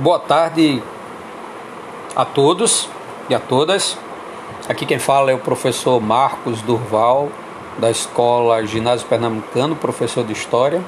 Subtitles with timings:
[0.00, 0.82] Boa tarde
[2.16, 2.88] a todos
[3.28, 3.98] e a todas.
[4.66, 7.28] Aqui quem fala é o professor Marcos Durval,
[7.76, 10.82] da Escola Ginásio Pernambucano, professor de História.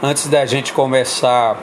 [0.00, 1.58] Antes da gente começar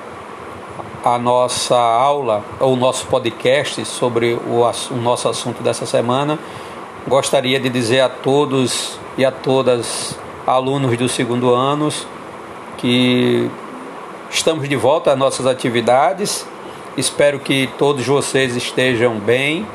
[1.05, 6.37] a nossa aula, ou o nosso podcast sobre o, o nosso assunto dessa semana,
[7.07, 12.05] gostaria de dizer a todos e a todas alunos do segundo anos
[12.77, 13.49] que
[14.29, 16.45] estamos de volta às nossas atividades
[16.95, 19.65] Espero que todos vocês estejam bem,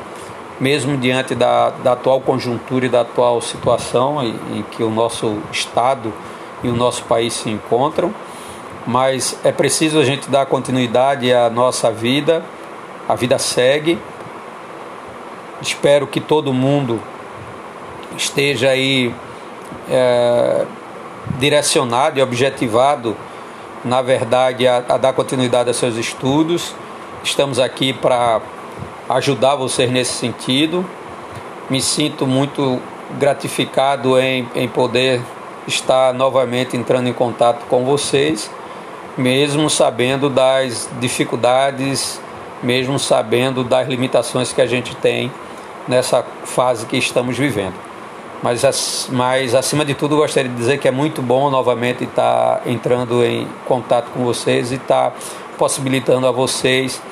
[0.61, 5.39] mesmo diante da, da atual conjuntura e da atual situação em, em que o nosso
[5.51, 6.13] Estado
[6.63, 8.15] e o nosso país se encontram.
[8.87, 12.45] Mas é preciso a gente dar continuidade à nossa vida,
[13.09, 13.99] a vida segue.
[15.61, 17.03] Espero que todo mundo
[18.17, 19.13] esteja aí
[19.91, 20.65] é,
[21.37, 23.17] direcionado e objetivado,
[23.85, 26.77] na verdade, a, a dar continuidade aos seus estudos
[27.23, 28.41] Estamos aqui para
[29.09, 30.85] ajudar vocês nesse sentido.
[31.69, 32.81] Me sinto muito
[33.19, 35.21] gratificado em, em poder
[35.67, 38.51] estar novamente entrando em contato com vocês,
[39.17, 42.21] mesmo sabendo das dificuldades,
[42.63, 45.31] mesmo sabendo das limitações que a gente tem
[45.87, 47.75] nessa fase que estamos vivendo.
[48.43, 53.25] Mas, mas acima de tudo, gostaria de dizer que é muito bom novamente estar entrando
[53.25, 55.13] em contato com vocês e estar
[55.59, 57.03] possibilitando a vocês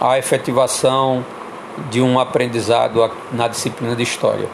[0.00, 1.22] a efetivação
[1.90, 4.48] de um aprendizado na disciplina de História.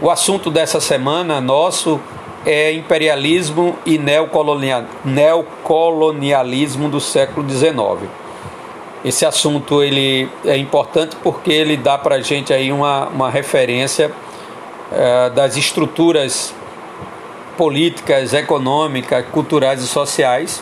[0.00, 2.00] O assunto dessa semana nosso
[2.44, 8.10] é imperialismo e neocolonialismo do século XIX.
[9.04, 14.12] Esse assunto ele é importante porque ele dá para a gente aí uma, uma referência
[14.92, 16.52] eh, das estruturas
[17.56, 20.60] políticas, econômicas, culturais e sociais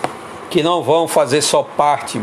[0.50, 2.20] que não vão fazer só parte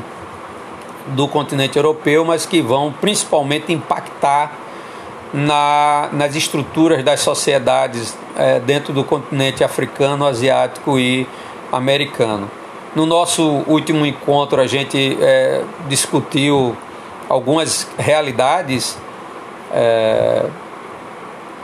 [1.08, 4.52] do continente europeu, mas que vão principalmente impactar
[5.34, 11.28] na, nas estruturas das sociedades é, dentro do continente africano, asiático e
[11.72, 12.50] americano.
[12.96, 16.76] No nosso último encontro, a gente é, discutiu
[17.30, 18.98] algumas realidades,
[19.74, 20.46] é,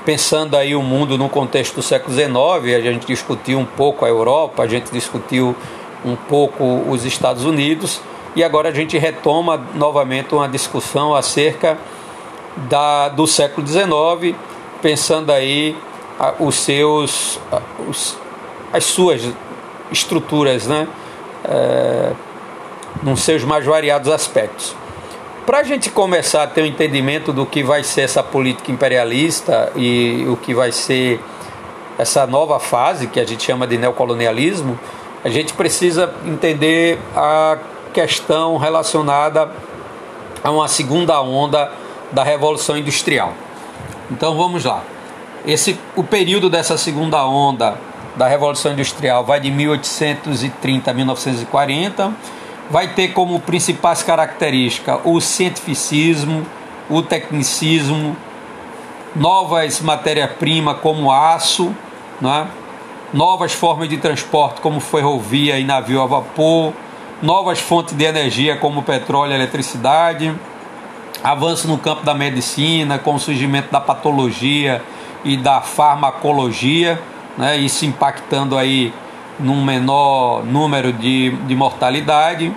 [0.05, 4.09] pensando aí o mundo no contexto do século XIX, a gente discutiu um pouco a
[4.09, 5.55] Europa, a gente discutiu
[6.05, 8.01] um pouco os Estados Unidos
[8.35, 11.77] e agora a gente retoma novamente uma discussão acerca
[12.69, 14.35] da, do século XIX,
[14.81, 15.75] pensando aí
[16.39, 17.39] os seus,
[17.87, 18.17] os,
[18.71, 19.21] as suas
[19.91, 20.87] estruturas, né?
[21.45, 22.11] É,
[23.01, 24.75] nos seus mais variados aspectos.
[25.45, 29.71] Para a gente começar a ter um entendimento do que vai ser essa política imperialista
[29.75, 31.19] e o que vai ser
[31.97, 34.79] essa nova fase que a gente chama de neocolonialismo,
[35.23, 37.57] a gente precisa entender a
[37.93, 39.49] questão relacionada
[40.43, 41.71] a uma segunda onda
[42.11, 43.33] da Revolução Industrial.
[44.11, 44.83] Então vamos lá.
[45.45, 47.77] Esse, o período dessa segunda onda
[48.15, 52.13] da Revolução Industrial vai de 1830 a 1940,
[52.69, 56.45] vai ter como principais características o cientificismo,
[56.89, 58.15] o tecnicismo,
[59.15, 61.73] novas matérias-primas como aço,
[62.19, 62.47] né?
[63.13, 66.73] Novas formas de transporte como ferrovia e navio a vapor,
[67.21, 70.33] novas fontes de energia como petróleo e eletricidade,
[71.23, 74.81] avanço no campo da medicina, com o surgimento da patologia
[75.23, 76.99] e da farmacologia,
[77.37, 78.91] né, isso impactando aí
[79.39, 82.51] num menor número de, de mortalidade.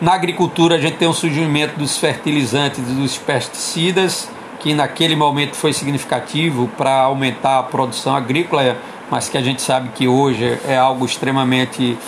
[0.00, 4.28] Na agricultura a gente tem o surgimento dos fertilizantes e dos pesticidas,
[4.58, 8.76] que naquele momento foi significativo para aumentar a produção agrícola,
[9.12, 11.98] mas que a gente sabe que hoje é algo extremamente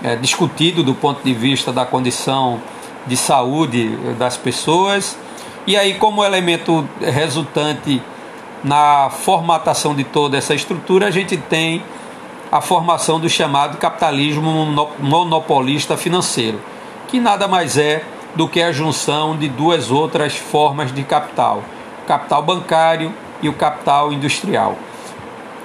[0.00, 2.62] é, discutido do ponto de vista da condição
[3.04, 5.18] de saúde das pessoas.
[5.66, 8.00] E aí, como elemento resultante
[8.62, 11.82] na formatação de toda essa estrutura, a gente tem
[12.52, 16.60] a formação do chamado capitalismo monopolista financeiro,
[17.08, 18.04] que nada mais é
[18.36, 21.64] do que a junção de duas outras formas de capital:
[22.04, 23.12] o capital bancário
[23.42, 24.78] e o capital industrial.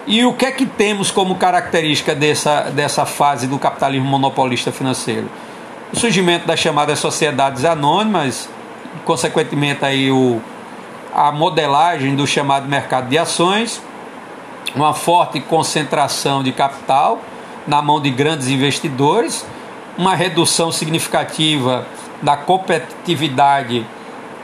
[0.08, 5.30] E o que é que temos como característica dessa, dessa fase do capitalismo monopolista financeiro?
[5.94, 8.50] O surgimento das chamadas sociedades anônimas,
[9.06, 10.42] consequentemente aí o,
[11.14, 13.82] a modelagem do chamado mercado de ações,
[14.76, 17.22] uma forte concentração de capital
[17.68, 19.46] na mão de grandes investidores,
[19.98, 21.86] uma redução significativa
[22.22, 23.86] da competitividade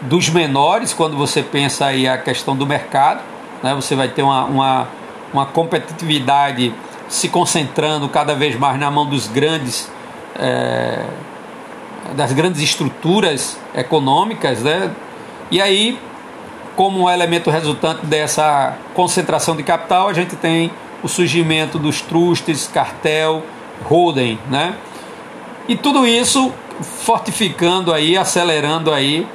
[0.02, 3.22] dos menores, quando você pensa aí a questão do mercado,
[3.64, 3.74] né?
[3.74, 4.88] você vai ter uma, uma
[5.34, 6.74] uma competitividade
[7.08, 9.90] se concentrando cada vez mais na mão dos grandes
[10.38, 11.06] é,
[12.16, 14.92] das grandes estruturas econômicas, né?
[15.52, 16.00] E aí,
[16.76, 20.72] como elemento resultante dessa concentração de capital, a gente tem
[21.04, 23.44] o surgimento dos trustes, cartel,
[23.84, 24.76] holding, né?
[25.68, 29.28] E tudo isso fortificando aí, acelerando aí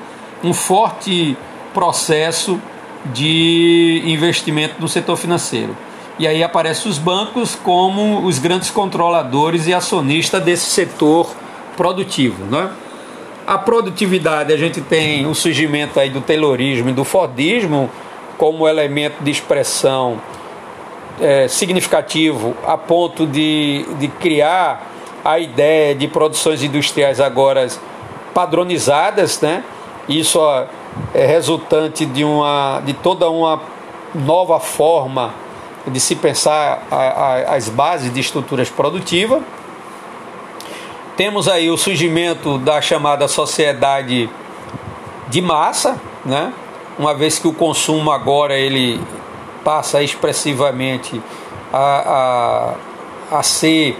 [0.43, 1.37] um forte
[1.75, 2.61] processo
[3.07, 5.77] de investimento no setor financeiro.
[6.19, 11.35] E aí aparecem os bancos como os grandes controladores e acionistas desse setor
[11.77, 12.71] produtivo, né?
[13.47, 17.91] A produtividade, a gente tem o surgimento aí do Taylorismo e do Fordismo
[18.39, 20.21] como elemento de expressão
[21.21, 24.91] é, significativo a ponto de, de criar
[25.25, 27.67] a ideia de produções industriais agora
[28.33, 29.65] padronizadas, né?
[30.09, 30.41] Isso
[31.15, 33.61] é resultante de, uma, de toda uma
[34.15, 35.33] nova forma
[35.87, 39.43] de se pensar a, a, as bases de estruturas produtivas.
[41.17, 44.29] Temos aí o surgimento da chamada sociedade
[45.29, 46.53] de massa, né?
[46.99, 49.01] uma vez que o consumo agora ele
[49.65, 51.21] passa expressivamente
[51.73, 52.75] a,
[53.31, 53.99] a, a ser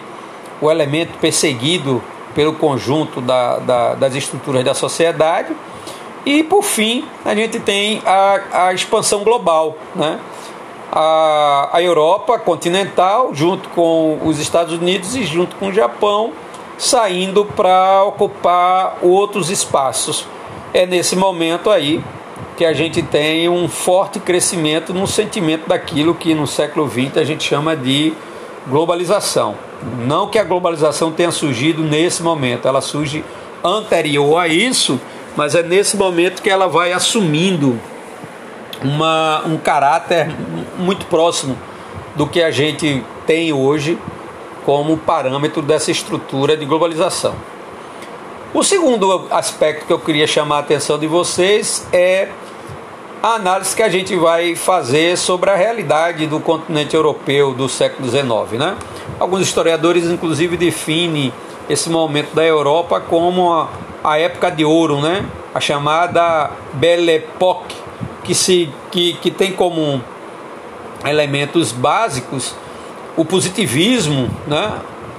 [0.61, 2.03] o elemento perseguido
[2.35, 5.55] pelo conjunto da, da, das estruturas da sociedade.
[6.25, 10.19] E por fim, a gente tem a, a expansão global, né?
[10.91, 16.33] A, a Europa continental, junto com os Estados Unidos e junto com o Japão,
[16.79, 20.27] saindo para ocupar outros espaços.
[20.75, 22.03] É nesse momento aí
[22.57, 27.25] que a gente tem um forte crescimento no sentimento daquilo que no século XX a
[27.25, 28.13] gente chama de
[28.69, 29.55] globalização.
[30.07, 33.25] Não que a globalização tenha surgido nesse momento, ela surge
[33.65, 35.01] anterior a isso,
[35.37, 37.79] mas é nesse momento que ela vai assumindo
[38.83, 40.31] uma, um caráter
[40.79, 41.57] muito próximo
[42.15, 43.99] do que a gente tem hoje
[44.65, 47.35] como parâmetro dessa estrutura de globalização.
[48.55, 52.29] O segundo aspecto que eu queria chamar a atenção de vocês é
[53.23, 58.09] a análise que a gente vai fazer sobre a realidade do continente europeu do século
[58.09, 58.59] XIX.
[58.59, 58.77] Né?
[59.19, 61.33] Alguns historiadores, inclusive, definem
[61.71, 63.69] esse momento da Europa como a,
[64.03, 65.25] a época de ouro, né?
[65.55, 67.77] a chamada Belle Époque,
[68.25, 70.03] que, se, que, que tem como
[71.05, 72.55] elementos básicos
[73.17, 74.73] o positivismo, né?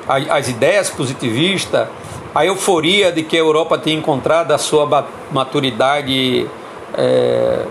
[0.07, 1.88] as ideias positivistas,
[2.33, 6.47] a euforia de que a Europa tinha encontrado a sua maturidade
[6.95, 7.65] é,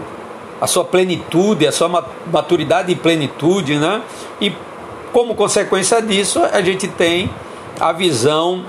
[0.60, 1.88] a sua plenitude, a sua
[2.30, 4.00] maturidade e plenitude, né?
[4.40, 4.52] E
[5.12, 7.28] como consequência disso, a gente tem
[7.80, 8.64] a visão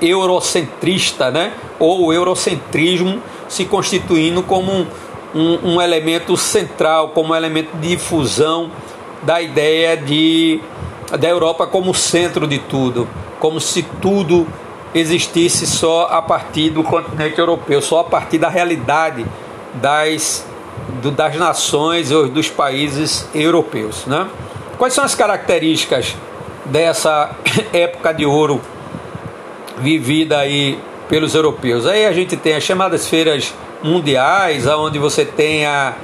[0.00, 1.52] eurocentrista, né?
[1.78, 4.86] Ou o eurocentrismo se constituindo como um,
[5.34, 8.70] um, um elemento central, como um elemento de difusão
[9.22, 10.60] da ideia de
[11.16, 13.08] da Europa como centro de tudo,
[13.40, 14.46] como se tudo
[14.94, 19.24] existisse só a partir do continente europeu, só a partir da realidade
[19.74, 20.46] das,
[21.02, 24.04] do, das nações ou dos países europeus.
[24.06, 24.28] Né?
[24.76, 26.14] Quais são as características
[26.66, 27.30] dessa
[27.72, 28.60] época de ouro
[29.80, 30.78] vivida aí
[31.08, 31.86] pelos europeus?
[31.86, 35.94] Aí a gente tem as chamadas feiras mundiais, onde você tem a,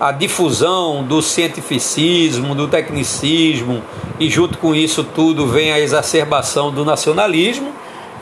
[0.00, 3.82] a difusão do cientificismo, do tecnicismo,
[4.18, 7.72] e junto com isso tudo vem a exacerbação do nacionalismo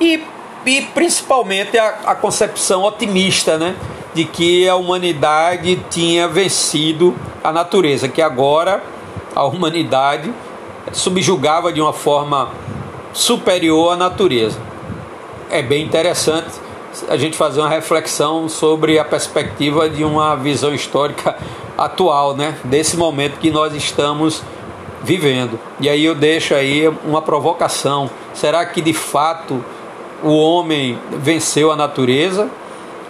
[0.01, 0.23] e,
[0.65, 3.75] e principalmente a, a concepção otimista, né?
[4.15, 8.83] de que a humanidade tinha vencido a natureza, que agora
[9.35, 10.33] a humanidade
[10.93, 12.51] subjugava de uma forma
[13.13, 14.59] superior à natureza.
[15.51, 16.49] É bem interessante
[17.09, 21.37] a gente fazer uma reflexão sobre a perspectiva de uma visão histórica
[21.77, 22.57] atual, né?
[22.63, 24.45] Desse momento que nós estamos
[25.03, 25.59] vivendo.
[25.81, 28.09] E aí eu deixo aí uma provocação.
[28.33, 29.65] Será que de fato
[30.23, 32.49] o homem venceu a natureza?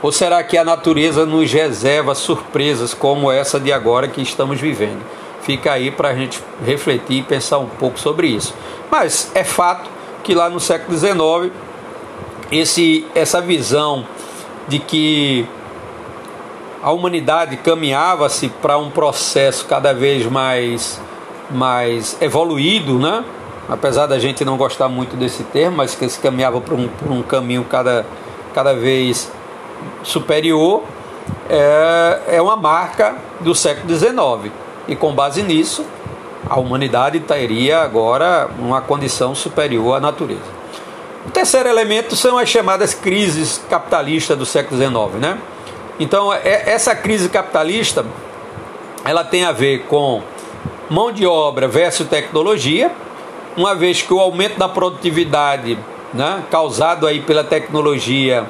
[0.00, 5.02] Ou será que a natureza nos reserva surpresas como essa de agora que estamos vivendo?
[5.42, 8.54] Fica aí para a gente refletir e pensar um pouco sobre isso.
[8.90, 9.90] Mas é fato
[10.22, 11.52] que lá no século XIX,
[12.50, 14.06] esse, essa visão
[14.68, 15.46] de que
[16.82, 21.00] a humanidade caminhava-se para um processo cada vez mais,
[21.50, 23.24] mais evoluído, né?
[23.68, 27.22] apesar da gente não gostar muito desse termo, mas que se caminhava por um, um
[27.22, 28.04] caminho cada,
[28.52, 29.30] cada vez
[30.02, 30.82] superior
[31.48, 34.52] é, é uma marca do século XIX.
[34.88, 35.84] E com base nisso,
[36.48, 40.59] a humanidade teria agora uma condição superior à natureza.
[41.26, 45.20] O terceiro elemento são as chamadas crises capitalistas do século XIX.
[45.20, 45.38] Né?
[45.98, 48.04] Então, é, essa crise capitalista
[49.04, 50.22] ela tem a ver com
[50.88, 52.90] mão de obra versus tecnologia,
[53.56, 55.78] uma vez que o aumento da produtividade
[56.12, 58.46] né, causado aí pela tecnologia,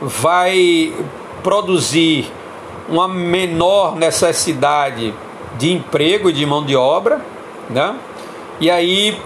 [0.00, 0.92] vai
[1.42, 2.30] produzir
[2.88, 5.14] uma menor necessidade
[5.56, 7.20] de emprego e de mão de obra,
[7.70, 7.96] né?
[8.60, 9.18] E aí,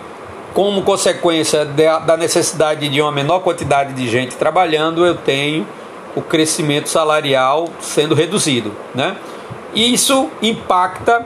[0.55, 5.67] como consequência da necessidade de uma menor quantidade de gente trabalhando, eu tenho
[6.15, 9.17] o crescimento salarial sendo reduzido, né?
[9.75, 11.25] Isso impacta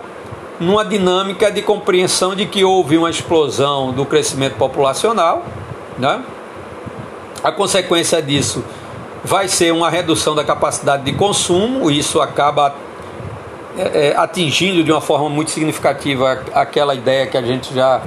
[0.60, 5.44] numa dinâmica de compreensão de que houve uma explosão do crescimento populacional,
[5.98, 6.22] né?
[7.42, 8.64] A consequência disso
[9.24, 12.74] vai ser uma redução da capacidade de consumo, isso acaba
[13.76, 18.02] é, é, atingindo de uma forma muito significativa aquela ideia que a gente já,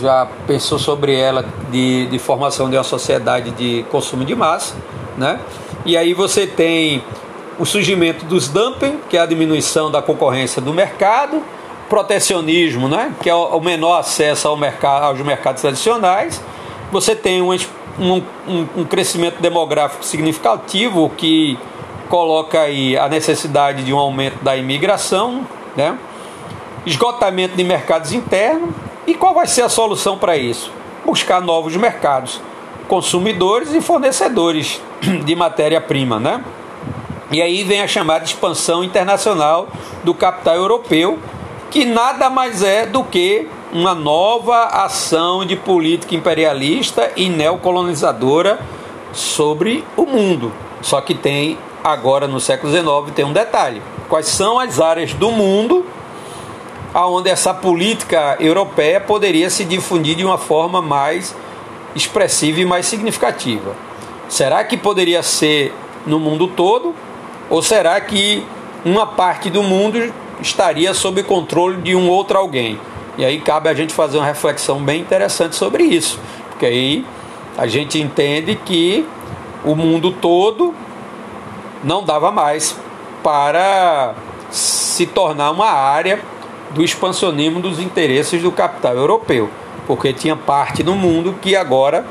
[0.00, 4.74] já pensou sobre ela de, de formação de uma sociedade de consumo de massa,
[5.16, 5.40] né?
[5.84, 7.02] E aí você tem
[7.58, 11.42] o surgimento dos dumping, que é a diminuição da concorrência do mercado,
[11.88, 13.14] protecionismo, né?
[13.20, 16.42] que é o menor acesso ao mercado, aos mercados tradicionais.
[16.90, 17.52] Você tem um,
[17.98, 18.22] um,
[18.76, 21.58] um crescimento demográfico significativo que
[22.08, 25.46] coloca aí a necessidade de um aumento da imigração,
[25.76, 25.98] né?
[26.86, 28.70] esgotamento de mercados internos.
[29.06, 30.70] E qual vai ser a solução para isso?
[31.04, 32.40] Buscar novos mercados,
[32.86, 34.80] consumidores e fornecedores
[35.24, 36.20] de matéria-prima.
[36.20, 36.44] Né?
[37.32, 39.68] E aí vem a chamada expansão internacional
[40.04, 41.18] do capital europeu,
[41.70, 48.60] que nada mais é do que uma nova ação de política imperialista e neocolonizadora
[49.12, 50.52] sobre o mundo.
[50.80, 55.30] Só que tem agora no século XIX tem um detalhe: quais são as áreas do
[55.30, 55.86] mundo
[56.94, 61.34] aonde essa política europeia poderia se difundir de uma forma mais
[61.94, 63.74] expressiva e mais significativa?
[64.28, 65.74] Será que poderia ser
[66.06, 66.94] no mundo todo
[67.48, 68.44] ou será que
[68.84, 72.78] uma parte do mundo estaria sob controle de um outro alguém?
[73.16, 76.18] E aí cabe a gente fazer uma reflexão bem interessante sobre isso,
[76.48, 77.04] porque aí
[77.56, 79.06] a gente entende que
[79.64, 80.74] o mundo todo
[81.84, 82.76] não dava mais
[83.22, 84.14] para
[84.50, 86.20] se tornar uma área
[86.74, 89.50] do expansionismo dos interesses do capital europeu,
[89.86, 92.04] porque tinha parte do mundo que agora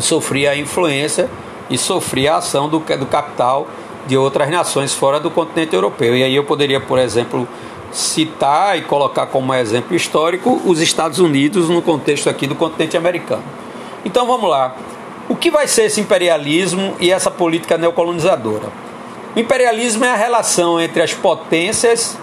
[0.00, 1.28] sofria a influência
[1.68, 3.66] e sofria a ação do, do capital
[4.06, 6.16] de outras nações fora do continente europeu.
[6.16, 7.46] E aí eu poderia, por exemplo,
[7.90, 13.42] citar e colocar como exemplo histórico os Estados Unidos no contexto aqui do continente americano.
[14.04, 14.76] Então vamos lá.
[15.28, 18.68] O que vai ser esse imperialismo e essa política neocolonizadora?
[19.34, 22.16] O imperialismo é a relação entre as potências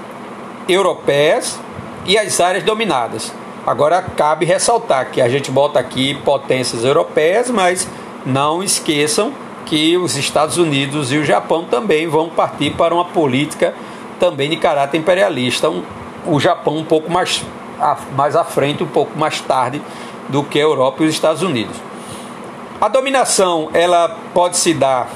[0.67, 1.60] europeias
[2.05, 3.34] e as áreas dominadas.
[3.65, 7.88] Agora cabe ressaltar que a gente bota aqui potências europeias, mas
[8.25, 9.32] não esqueçam
[9.65, 13.74] que os Estados Unidos e o Japão também vão partir para uma política
[14.20, 15.70] também de caráter imperialista.
[15.70, 15.84] Um,
[16.25, 17.43] o Japão um pouco mais,
[18.15, 19.82] mais à frente, um pouco mais tarde
[20.29, 21.75] do que a Europa e os Estados Unidos.
[22.79, 25.10] A dominação ela pode se dar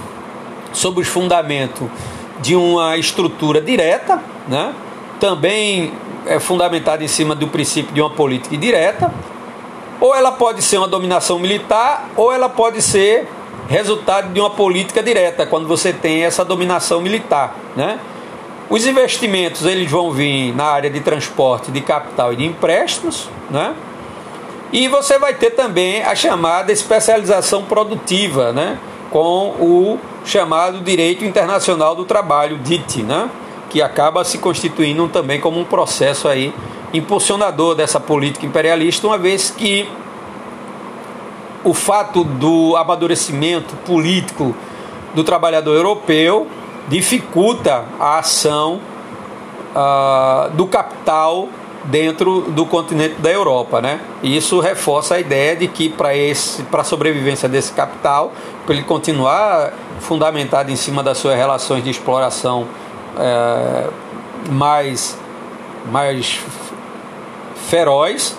[0.71, 1.87] sob os fundamentos
[2.41, 4.73] de uma estrutura direta, né?
[5.19, 5.93] Também
[6.25, 9.11] é fundamentada em cima do princípio de uma política direta,
[9.99, 13.27] ou ela pode ser uma dominação militar, ou ela pode ser
[13.67, 17.55] resultado de uma política direta, quando você tem essa dominação militar.
[17.75, 17.99] Né?
[18.69, 23.73] Os investimentos eles vão vir na área de transporte, de capital e de empréstimos, né?
[24.71, 28.77] E você vai ter também a chamada especialização produtiva, né?
[29.09, 33.29] com o chamado Direito Internacional do Trabalho, DIT, né?
[33.69, 36.53] Que acaba se constituindo também como um processo aí
[36.93, 39.89] impulsionador dessa política imperialista, uma vez que
[41.63, 44.55] o fato do amadurecimento político
[45.13, 46.47] do trabalhador europeu
[46.87, 48.79] dificulta a ação
[49.75, 51.49] uh, do capital
[51.83, 53.99] dentro do continente da Europa, né?
[54.21, 58.31] E isso reforça a ideia de que para esse, para a sobrevivência desse capital,
[58.65, 62.67] para ele continuar fundamentado em cima das suas relações de exploração
[63.19, 63.89] é,
[64.51, 65.17] mais,
[65.91, 66.39] mais
[67.69, 68.35] feroz,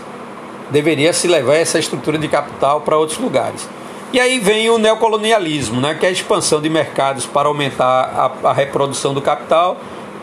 [0.71, 3.69] deveria se levar essa estrutura de capital para outros lugares.
[4.13, 8.49] E aí vem o neocolonialismo, né, que é a expansão de mercados para aumentar a,
[8.49, 9.77] a reprodução do capital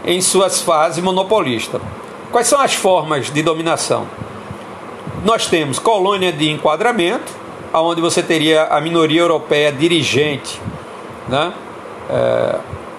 [0.04, 1.82] em suas fases monopolistas.
[2.32, 4.08] Quais são as formas de dominação?
[5.24, 7.32] Nós temos colônia de enquadramento,
[7.74, 10.60] onde você teria a minoria europeia dirigente,
[11.28, 11.54] né,
[12.10, 12.56] é,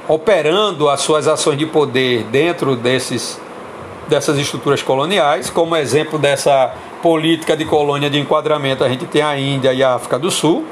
[0.08, 3.40] operando as suas ações de poder dentro desses,
[4.08, 5.50] dessas estruturas coloniais.
[5.50, 6.72] Como exemplo dessa
[7.02, 10.64] política de colônia de enquadramento, a gente tem a Índia e a África do Sul.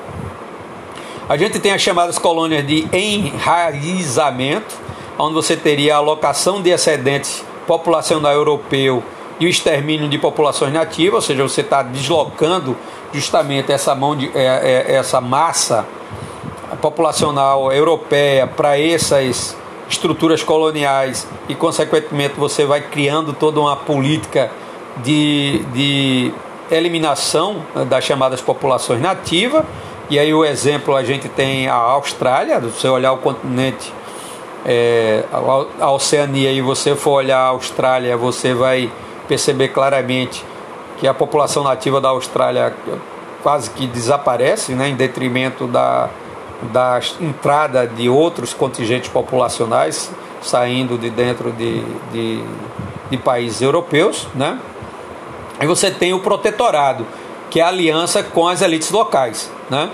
[1.29, 4.77] A gente tem as chamadas colônias de enraizamento,
[5.19, 9.03] onde você teria a alocação de excedentes populacional europeu
[9.41, 12.77] e o extermínio de populações nativas, ou seja, você está deslocando
[13.13, 15.87] justamente essa mão de é, é, essa massa
[16.81, 19.57] populacional europeia para essas
[19.89, 24.51] estruturas coloniais e consequentemente você vai criando toda uma política
[24.99, 26.33] de, de
[26.71, 27.57] eliminação
[27.89, 29.65] das chamadas populações nativas
[30.11, 33.93] e aí o exemplo a gente tem a Austrália, se você olhar o continente
[34.67, 35.25] é,
[35.79, 38.91] a Oceania e você for olhar a Austrália, você vai
[39.29, 40.45] perceber claramente
[40.99, 42.75] que a população nativa da Austrália
[43.43, 46.09] quase que desaparece, né, em detrimento da,
[46.73, 51.83] da entrada de outros contingentes populacionais saindo de dentro de,
[52.13, 52.45] de,
[53.11, 54.29] de países europeus.
[54.35, 54.59] Né?
[55.61, 57.07] E você tem o protetorado,
[57.51, 59.51] que é a aliança com as elites locais.
[59.71, 59.91] Né?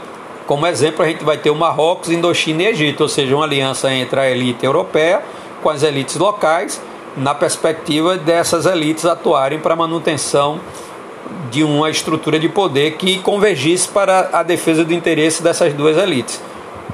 [0.46, 3.92] Como exemplo, a gente vai ter o Marrocos, Indochina e Egito, ou seja, uma aliança
[3.92, 5.22] entre a elite europeia
[5.62, 6.80] com as elites locais,
[7.16, 10.60] na perspectiva dessas elites atuarem para a manutenção
[11.50, 16.40] de uma estrutura de poder que convergisse para a defesa do interesse dessas duas elites.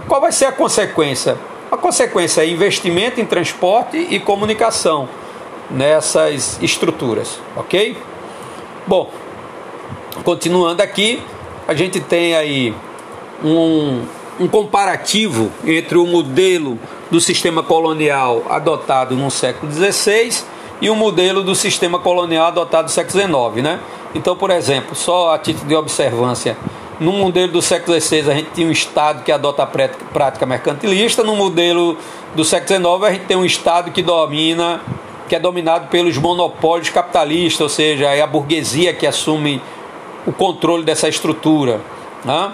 [0.08, 1.36] Qual vai ser a consequência?
[1.70, 5.08] A consequência é investimento em transporte e comunicação
[5.70, 7.96] nessas estruturas, ok?
[8.86, 9.10] Bom,
[10.22, 11.20] continuando aqui,
[11.66, 12.72] a gente tem aí
[13.44, 14.02] um,
[14.38, 16.78] um comparativo entre o modelo
[17.10, 20.44] do sistema colonial adotado no século XVI
[20.80, 23.64] e o modelo do sistema colonial adotado no século XIX.
[23.64, 23.80] Né?
[24.16, 26.56] Então, por exemplo, só a título de observância,
[26.98, 31.22] no modelo do século XVI a gente tinha um Estado que adota a prática mercantilista,
[31.22, 31.96] no modelo
[32.34, 34.80] do século XIX a gente tem um Estado que domina,
[35.28, 39.60] que é dominado pelos monopólios capitalistas, ou seja, é a burguesia que assume
[40.26, 41.80] o controle dessa estrutura.
[42.24, 42.52] Né?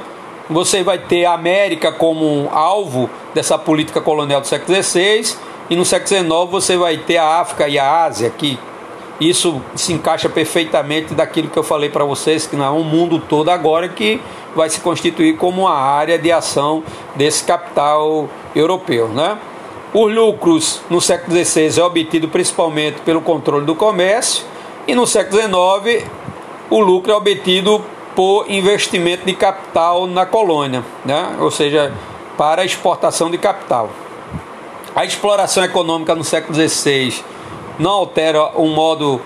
[0.51, 5.37] você vai ter a América como alvo dessa política colonial do século XVI,
[5.71, 8.59] e no século XIX você vai ter a África e a Ásia, que
[9.29, 13.19] isso se encaixa perfeitamente daquilo que eu falei para vocês, que não é um mundo
[13.19, 14.21] todo agora que
[14.55, 16.83] vai se constituir como uma área de ação
[17.15, 19.09] desse capital europeu.
[19.09, 19.39] Né?
[19.93, 24.45] Os lucros no século XVI é obtido principalmente pelo controle do comércio,
[24.87, 26.11] e no século XIX
[26.71, 27.85] o lucro é obtido
[28.17, 31.37] por investimento de capital na colônia, né?
[31.39, 31.93] ou seja,
[32.37, 33.91] para exportação de capital.
[34.95, 37.25] A exploração econômica no século XVI
[37.79, 39.21] não altera o modo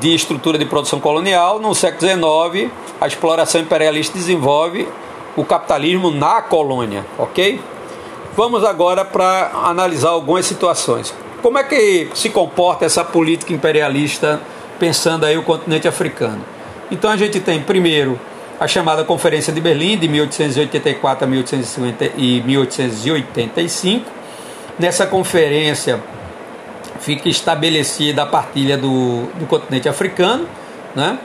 [0.00, 1.58] de estrutura de produção colonial.
[1.58, 4.88] No século XIX, a exploração imperialista desenvolve
[5.36, 7.60] o capitalismo na colônia, ok?
[8.36, 11.14] Vamos agora para analisar algumas situações.
[11.42, 14.40] Como é que se comporta essa política imperialista
[14.78, 16.40] pensando aí o continente africano?
[16.90, 18.18] Então a gente tem primeiro
[18.60, 24.10] a chamada Conferência de Berlim de 1884 a 1850 e 1885.
[24.78, 26.02] Nessa conferência
[27.02, 30.48] fica estabelecida a partilha do, do continente africano.
[30.94, 31.18] Né?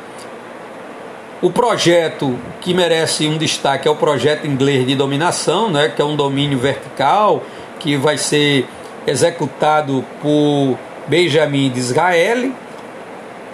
[1.42, 5.90] O projeto que merece um destaque é o projeto inglês de dominação, né?
[5.96, 7.42] que é um domínio vertical
[7.80, 8.68] que vai ser
[9.06, 12.54] executado por Benjamin Disraeli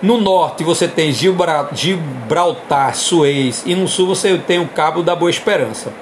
[0.03, 5.31] no norte você tem Gibraltar, Suez e no sul você tem o Cabo da Boa
[5.31, 5.93] Esperança.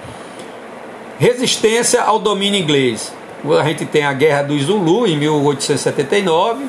[1.19, 3.13] Resistência ao domínio inglês.
[3.43, 6.63] A gente tem a Guerra do Zulu em 1879,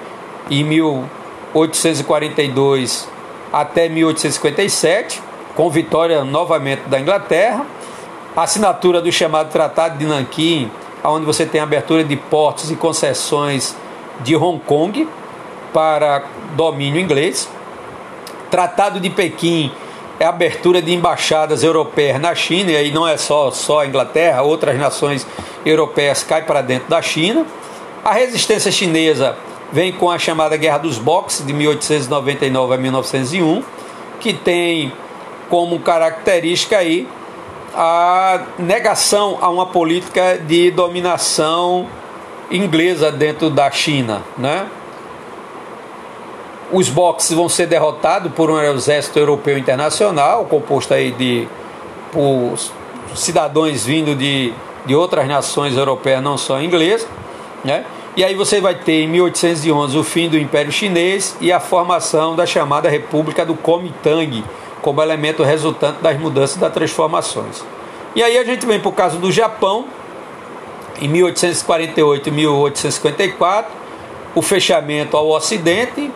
[0.49, 3.07] e 1842
[3.53, 5.21] até 1857,
[5.55, 7.63] com vitória novamente da Inglaterra,
[8.35, 10.71] a assinatura do chamado Tratado de Nanquim
[11.09, 13.75] onde você tem abertura de portos e concessões
[14.21, 15.07] de Hong Kong
[15.73, 16.23] para
[16.55, 17.49] domínio inglês.
[18.49, 19.71] Tratado de Pequim
[20.19, 23.87] é a abertura de embaixadas europeias na China, e aí não é só, só a
[23.87, 25.25] Inglaterra, outras nações
[25.65, 27.45] europeias caem para dentro da China.
[28.03, 29.35] A resistência chinesa
[29.71, 33.63] vem com a chamada Guerra dos Boxes de 1899 a 1901,
[34.19, 34.93] que tem
[35.49, 37.07] como característica aí
[37.73, 41.87] a negação a uma política de dominação
[42.49, 44.65] inglesa dentro da China, né?
[46.71, 51.47] Os boxes vão ser derrotados por um exército europeu internacional, composto aí de
[52.11, 52.55] por
[53.13, 54.53] cidadãos vindo de,
[54.85, 57.07] de outras nações europeias, não só inglesas,
[57.63, 57.85] né?
[58.17, 62.33] E aí você vai ter em 1811 o fim do Império Chinês e a formação
[62.33, 64.41] da chamada República do Kuomintang,
[64.81, 67.61] como elemento resultante das mudanças e das transformações.
[68.15, 69.85] E aí a gente vem para o caso do Japão,
[71.01, 73.71] em 1848 e 1854,
[74.33, 76.09] o fechamento ao Ocidente,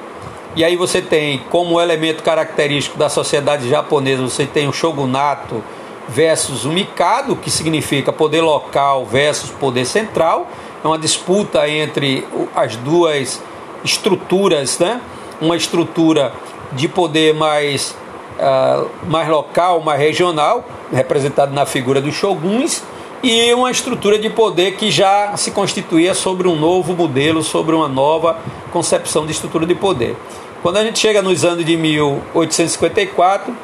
[0.60, 5.64] e aí você tem como elemento característico da sociedade japonesa, você tem o shogunato
[6.10, 10.50] versus o mikado, que significa poder local versus poder central,
[10.84, 13.42] é uma disputa entre as duas
[13.86, 15.00] estruturas, né?
[15.40, 16.34] uma estrutura
[16.74, 17.96] de poder mais
[18.38, 22.84] uh, mais local, mais regional, representado na figura dos shoguns,
[23.24, 27.88] e uma estrutura de poder que já se constituía sobre um novo modelo, sobre uma
[27.88, 28.38] nova
[28.74, 30.18] concepção de estrutura de poder.
[30.62, 33.56] Quando a gente chega nos anos de 1854,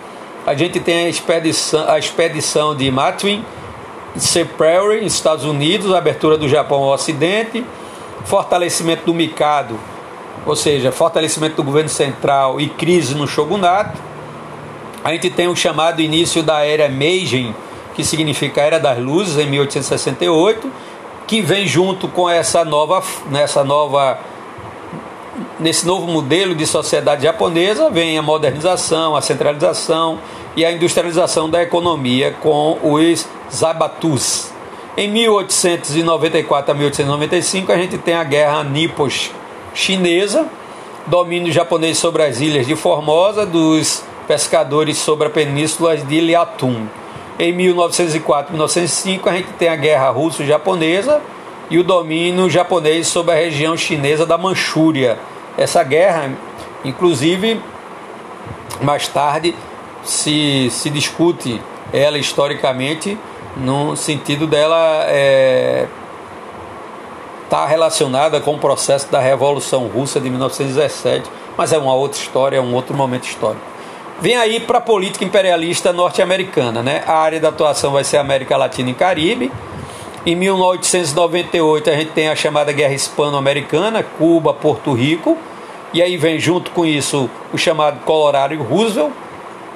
[0.45, 3.43] a gente tem a expedição, a expedição de Matwin,
[4.15, 7.65] Sea Prairie, Estados Unidos, abertura do Japão ao Ocidente,
[8.23, 9.77] fortalecimento do Mikado,
[10.45, 13.99] ou seja, fortalecimento do governo central e crise no shogunato,
[15.03, 17.53] a gente tem o chamado início da era Meiji,
[17.93, 20.71] que significa Era das Luzes, em 1868,
[21.27, 24.17] que vem junto com essa nova, nessa nova
[25.60, 30.20] nesse novo modelo de sociedade japonesa, vem a modernização, a centralização
[30.56, 34.52] e a industrialização da economia com os Zabatus.
[34.98, 40.48] Em 1894 a 1895, a gente tem a Guerra Nippon-Chinesa,
[41.08, 46.88] domínio japonês sobre as ilhas de Formosa, dos pescadores sobre a península de Liatum.
[47.38, 51.22] Em 1904 1905 a gente tem a guerra russo-japonesa
[51.70, 55.20] e o domínio japonês sobre a região chinesa da Manchúria.
[55.58, 56.32] Essa guerra,
[56.84, 57.62] inclusive,
[58.82, 59.56] mais tarde
[60.04, 61.62] se, se discute
[61.94, 63.18] ela historicamente
[63.56, 65.88] no sentido dela é,
[67.50, 72.58] tá relacionada com o processo da Revolução Russa de 1917, mas é uma outra história,
[72.58, 73.63] é um outro momento histórico.
[74.20, 77.04] Vem aí para a política imperialista norte-americana, né?
[77.06, 79.52] A área da atuação vai ser América Latina e Caribe.
[80.25, 85.38] Em 1898 a gente tem a chamada Guerra Hispano-Americana, Cuba, Porto Rico.
[85.93, 89.13] E aí vem junto com isso o chamado Colorado Roosevelt.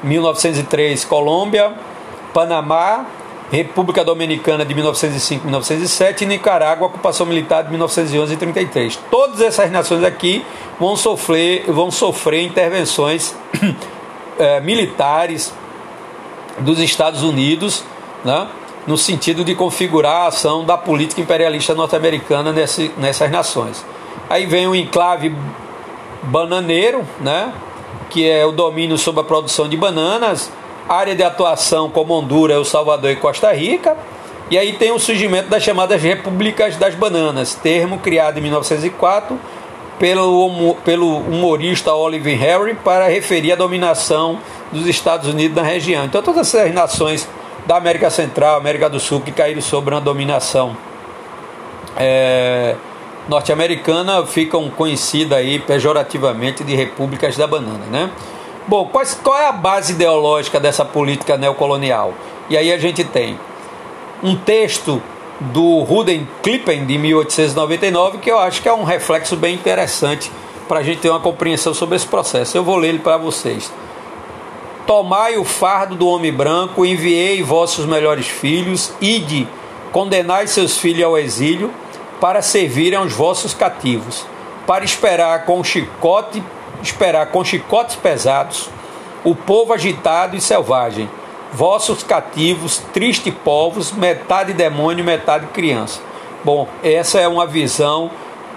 [0.02, 1.74] 1903 Colômbia,
[2.34, 3.06] Panamá,
[3.52, 9.00] República Dominicana de 1905 1907 e Nicarágua, ocupação militar de 1911 e 33.
[9.12, 10.46] Todas essas nações aqui
[10.80, 13.36] vão sofrer, vão sofrer intervenções
[14.38, 15.54] é, militares
[16.60, 17.84] dos Estados Unidos,
[18.24, 18.48] né,
[18.90, 22.52] no sentido de configurar a ação da política imperialista norte-americana
[22.98, 23.86] nessas nações.
[24.28, 25.32] Aí vem o enclave
[26.24, 27.54] bananeiro, né,
[28.10, 30.52] que é o domínio sobre a produção de bananas,
[30.90, 33.96] área de atuação como Honduras, El Salvador e Costa Rica.
[34.50, 39.40] E aí tem o surgimento das chamadas Repúblicas das Bananas, termo criado em 1904
[40.00, 44.40] pelo, pelo humorista Oliver Harry para referir a dominação
[44.72, 46.06] dos Estados Unidos na região.
[46.06, 47.30] Então, todas essas nações
[47.66, 50.76] da América Central, América do Sul, que caíram sobre uma dominação
[51.98, 52.76] é,
[53.28, 58.10] norte-americana, ficam conhecidas aí pejorativamente de repúblicas da banana, né?
[58.68, 62.14] Bom, qual, qual é a base ideológica dessa política neocolonial?
[62.50, 63.40] E aí a gente tem
[64.24, 65.02] um texto
[65.40, 70.32] do Ruden Klippen de 1899, que eu acho que é um reflexo bem interessante
[70.68, 72.56] para a gente ter uma compreensão sobre esse processo.
[72.56, 73.72] Eu vou ler ele para vocês.
[74.90, 79.48] Tomai o fardo do homem branco, enviei vossos melhores filhos, ide,
[79.92, 81.72] condenai seus filhos ao exílio,
[82.20, 84.26] para servirem aos vossos cativos,
[84.66, 86.42] para esperar com chicote,
[86.82, 88.68] esperar com chicotes pesados,
[89.24, 91.08] o povo agitado e selvagem,
[91.54, 96.02] vossos cativos, tristes povos, metade demônio, metade criança.
[96.44, 98.10] Bom, essa é uma visão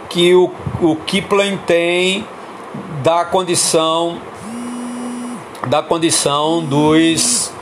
[0.09, 2.27] que o, o Kipling tem
[3.03, 4.32] da condição
[5.67, 7.53] da condição dos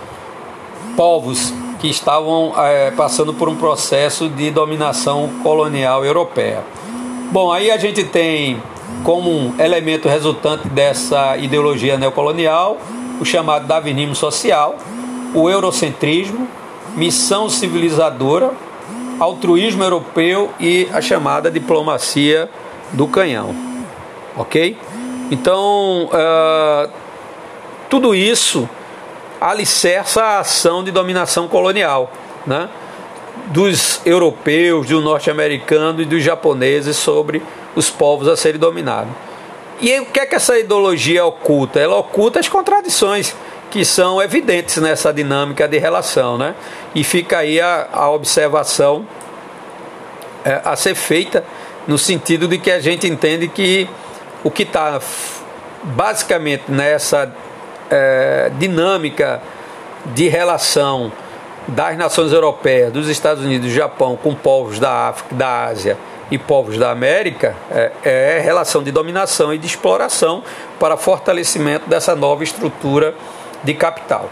[0.96, 6.62] povos que estavam é, passando por um processo de dominação colonial europeia.
[7.32, 8.62] Bom, aí a gente tem
[9.04, 12.76] como um elemento resultante dessa ideologia neocolonial
[13.20, 14.76] o chamado darwinismo social,
[15.34, 16.48] o eurocentrismo,
[16.96, 18.50] missão civilizadora,
[19.18, 22.48] altruísmo europeu e a chamada diplomacia
[22.92, 23.54] do canhão.
[24.36, 24.76] Ok?
[25.30, 26.90] Então, uh,
[27.90, 28.68] tudo isso
[29.40, 32.12] alicerça a ação de dominação colonial,
[32.46, 32.68] né?
[33.46, 37.42] dos europeus, do norte-americano e dos japoneses sobre
[37.74, 39.12] os povos a serem dominados.
[39.80, 41.80] E o que é que essa ideologia oculta?
[41.80, 43.34] Ela oculta as contradições
[43.70, 46.54] que são evidentes nessa dinâmica de relação, né?
[46.94, 49.06] E fica aí a, a observação
[50.44, 51.44] é, a ser feita
[51.88, 53.88] no sentido de que a gente entende que
[54.44, 55.00] o que está
[55.82, 57.32] basicamente nessa
[57.90, 59.42] é, dinâmica
[60.06, 61.12] de relação
[61.68, 65.96] das nações europeias, dos Estados Unidos e do Japão com povos da África, da Ásia
[66.30, 70.42] e povos da América é, é relação de dominação e de exploração
[70.78, 73.14] para fortalecimento dessa nova estrutura
[73.62, 74.30] de capital.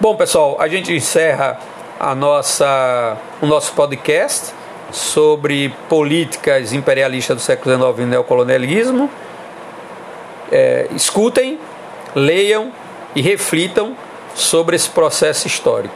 [0.00, 1.58] Bom, pessoal, a gente encerra
[1.98, 4.52] a nossa, o nosso podcast
[4.90, 9.10] sobre políticas imperialistas do século XIX e neocolonialismo.
[10.50, 11.58] É, escutem,
[12.14, 12.72] leiam
[13.14, 13.96] e reflitam
[14.34, 15.94] sobre esse processo histórico.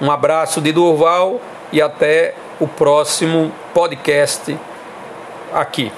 [0.00, 1.40] Um abraço de Durval
[1.72, 4.56] e até o próximo podcast
[5.52, 5.92] aqui.